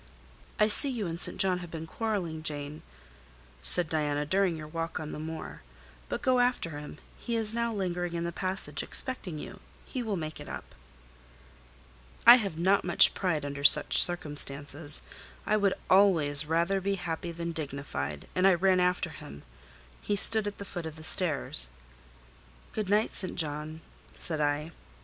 [0.59, 1.37] "I see you and St.
[1.37, 2.81] John have been quarrelling, Jane,"
[3.61, 5.61] said Diana, "during your walk on the moor.
[6.09, 10.39] But go after him; he is now lingering in the passage expecting you—he will make
[10.39, 10.73] it up."
[12.25, 15.03] I have not much pride under such circumstances:
[15.45, 20.57] I would always rather be happy than dignified; and I ran after him—he stood at
[20.57, 21.67] the foot of the stairs.
[22.73, 23.35] "Good night, St.
[23.35, 23.81] John,"
[24.15, 24.71] said I.